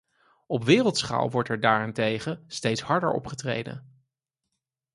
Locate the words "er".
1.49-1.59